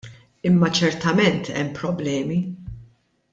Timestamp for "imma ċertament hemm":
0.49-1.69